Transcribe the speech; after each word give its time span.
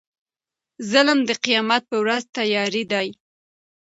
ظلم 0.91 1.19
د 1.29 1.31
قيامت 1.45 1.83
په 1.91 1.95
ورځ 2.03 2.23
تيارې 2.37 2.83
دي 2.91 3.07